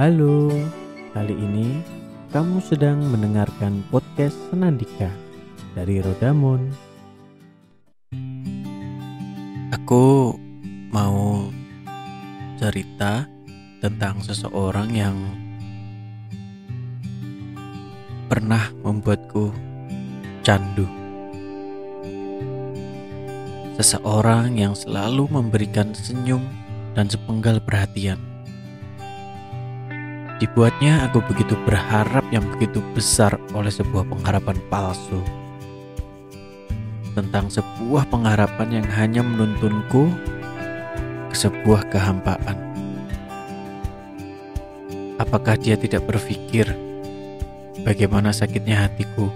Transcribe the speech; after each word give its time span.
Halo, 0.00 0.48
kali 1.12 1.36
ini 1.36 1.84
kamu 2.32 2.64
sedang 2.64 3.12
mendengarkan 3.12 3.84
podcast 3.92 4.32
Senandika 4.48 5.12
dari 5.76 6.00
Rodamon. 6.00 6.72
Aku 9.68 10.32
mau 10.88 11.44
cerita 12.56 13.28
tentang 13.84 14.24
seseorang 14.24 14.88
yang 14.96 15.16
pernah 18.32 18.72
membuatku 18.80 19.52
candu. 20.40 20.88
Seseorang 23.76 24.56
yang 24.56 24.72
selalu 24.72 25.28
memberikan 25.28 25.92
senyum 25.92 26.40
dan 26.96 27.12
sepenggal 27.12 27.60
perhatian. 27.60 28.31
Dibuatnya 30.42 31.06
aku 31.06 31.22
begitu 31.30 31.54
berharap 31.62 32.26
yang 32.34 32.42
begitu 32.50 32.82
besar 32.98 33.38
oleh 33.54 33.70
sebuah 33.70 34.02
pengharapan 34.10 34.58
palsu. 34.66 35.22
Tentang 37.14 37.46
sebuah 37.46 38.10
pengharapan 38.10 38.82
yang 38.82 38.88
hanya 38.90 39.22
menuntunku 39.22 40.10
ke 41.30 41.36
sebuah 41.38 41.86
kehampaan. 41.94 42.58
Apakah 45.22 45.54
dia 45.54 45.78
tidak 45.78 46.10
berpikir 46.10 46.66
bagaimana 47.86 48.34
sakitnya 48.34 48.90
hatiku? 48.90 49.30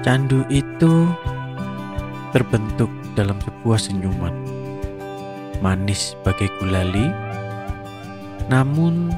Candu 0.00 0.40
itu 0.48 1.04
terbentuk 2.32 2.88
dalam 3.12 3.36
sebuah 3.44 3.76
senyuman. 3.76 4.32
Manis 5.60 6.16
bagai 6.24 6.48
gulali, 6.56 7.12
namun 8.48 9.12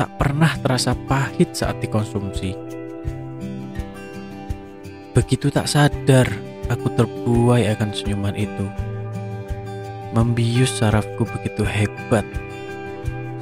tak 0.00 0.08
pernah 0.18 0.50
terasa 0.58 0.96
pahit 1.06 1.54
saat 1.54 1.78
dikonsumsi. 1.78 2.56
Begitu 5.12 5.52
tak 5.52 5.68
sadar, 5.68 6.24
aku 6.72 6.88
terbuai 6.96 7.68
akan 7.76 7.90
senyuman 7.92 8.32
itu. 8.32 8.66
Membius 10.16 10.80
sarafku 10.80 11.28
begitu 11.28 11.64
hebat, 11.64 12.24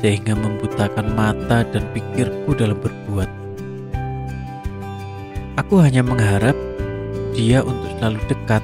sehingga 0.03 0.35
membutakan 0.35 1.15
mata 1.15 1.63
dan 1.63 1.87
pikirku 1.95 2.59
dalam 2.59 2.79
berbuat. 2.79 3.31
Aku 5.63 5.79
hanya 5.79 6.03
mengharap 6.03 6.59
dia 7.39 7.63
untuk 7.63 7.91
selalu 7.99 8.19
dekat, 8.27 8.63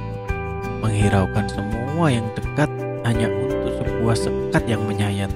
menghiraukan 0.83 1.47
semua 1.47 2.11
yang 2.11 2.27
dekat 2.35 2.71
hanya 3.07 3.31
untuk 3.31 3.71
sebuah 3.79 4.17
sekat 4.19 4.63
yang 4.67 4.83
menyayat. 4.83 5.31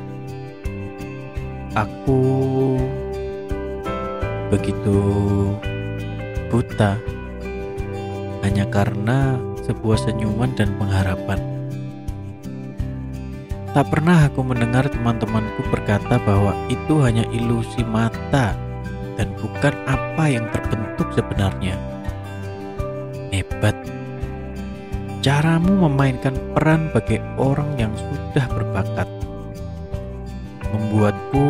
Aku 1.71 2.19
begitu 4.51 4.99
buta 6.51 6.99
hanya 8.43 8.67
karena 8.67 9.39
sebuah 9.63 10.03
senyuman 10.03 10.51
dan 10.59 10.75
pengharapan. 10.83 11.39
Tak 13.71 13.87
pernah 13.87 14.27
aku 14.27 14.43
mendengar 14.43 14.91
teman-temanku 14.91 15.63
berkata 15.71 16.19
bahwa 16.27 16.59
itu 16.67 17.07
hanya 17.07 17.23
ilusi 17.31 17.87
mata 17.87 18.59
dan 19.15 19.31
bukan 19.39 19.71
apa 19.87 20.25
yang 20.27 20.51
terbentuk 20.51 21.07
sebenarnya. 21.15 21.79
Hebat. 23.31 23.79
Caramu 25.23 25.87
memainkan 25.87 26.35
peran 26.51 26.91
bagi 26.91 27.23
orang 27.39 27.79
yang 27.79 27.95
sudah 27.95 28.51
berbakat. 28.51 29.20
Membuatku 30.71 31.49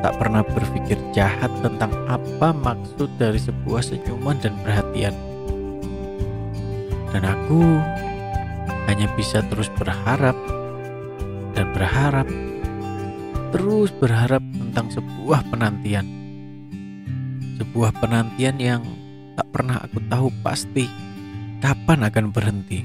tak 0.00 0.16
pernah 0.16 0.40
berpikir 0.40 0.96
jahat 1.12 1.52
tentang 1.60 1.92
apa 2.08 2.56
maksud 2.56 3.12
dari 3.20 3.36
sebuah 3.36 3.84
senyuman 3.84 4.40
dan 4.40 4.56
perhatian. 4.64 5.12
Dan 7.12 7.22
aku 7.26 7.60
hanya 8.88 9.06
bisa 9.12 9.44
terus 9.52 9.68
berharap 9.76 10.32
dan 11.52 11.66
berharap, 11.76 12.28
terus 13.52 13.92
berharap 14.00 14.40
tentang 14.56 14.88
sebuah 14.88 15.44
penantian. 15.52 16.06
Sebuah 17.60 17.92
penantian 18.00 18.56
yang 18.56 18.82
tak 19.36 19.52
pernah 19.52 19.84
aku 19.84 20.00
tahu 20.08 20.32
pasti 20.40 20.88
kapan 21.60 22.08
akan 22.08 22.32
berhenti. 22.32 22.80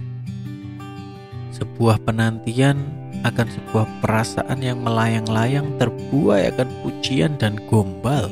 Sebuah 1.56 2.04
penantian 2.04 3.05
akan 3.26 3.48
sebuah 3.50 3.86
perasaan 4.06 4.62
yang 4.62 4.86
melayang-layang 4.86 5.66
terbuai 5.82 6.54
akan 6.54 6.70
pujian 6.86 7.34
dan 7.42 7.58
gombal. 7.66 8.30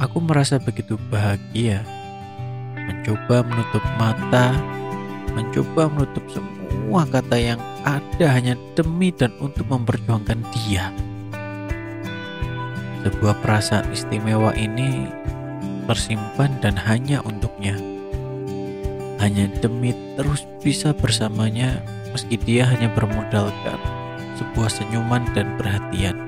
Aku 0.00 0.24
merasa 0.24 0.56
begitu 0.56 0.96
bahagia, 1.12 1.84
mencoba 2.72 3.44
menutup 3.44 3.84
mata, 4.00 4.56
mencoba 5.36 5.92
menutup 5.92 6.24
semua 6.32 7.04
kata 7.04 7.36
yang 7.36 7.60
ada 7.84 8.26
hanya 8.32 8.56
demi 8.72 9.12
dan 9.12 9.36
untuk 9.36 9.68
memperjuangkan 9.68 10.40
dia. 10.56 10.88
Sebuah 13.04 13.36
perasaan 13.44 13.92
istimewa 13.92 14.56
ini 14.56 15.12
tersimpan 15.84 16.56
dan 16.64 16.72
hanya 16.76 17.20
untuknya. 17.20 17.76
Hanya 19.18 19.50
demi 19.58 19.92
terus 20.14 20.46
bisa 20.62 20.94
bersamanya 20.94 21.82
meski 22.18 22.34
dia 22.34 22.66
hanya 22.66 22.90
bermodalkan 22.98 23.78
sebuah 24.34 24.66
senyuman 24.66 25.22
dan 25.38 25.54
perhatian. 25.54 26.27